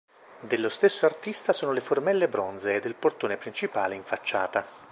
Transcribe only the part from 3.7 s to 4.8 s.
in facciata.